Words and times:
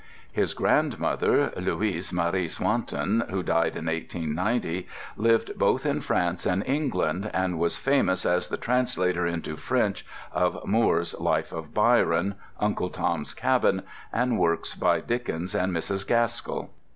His 0.31 0.55
grandmother, 0.55 1.51
Louise 1.57 2.11
Marie 2.11 2.47
Swanton, 2.47 3.23
who 3.29 3.43
died 3.43 3.75
in 3.75 3.85
1890, 3.85 4.87
lived 5.15 5.51
both 5.59 5.85
in 5.85 6.01
France 6.01 6.47
and 6.47 6.65
England, 6.65 7.29
and 7.35 7.59
was 7.59 7.77
famous 7.77 8.25
as 8.25 8.47
the 8.47 8.57
translator 8.57 9.27
into 9.27 9.55
French 9.55 10.03
of 10.31 10.65
Moore's 10.65 11.13
"Life 11.19 11.51
of 11.51 11.75
Byron," 11.75 12.33
"Uncle 12.59 12.89
Tom's 12.89 13.35
Cabin," 13.35 13.83
and 14.11 14.39
works 14.39 14.73
by 14.73 15.01
Dickens 15.01 15.53
and 15.53 15.71
Mrs. 15.71 16.07
Gaskell. 16.07 16.71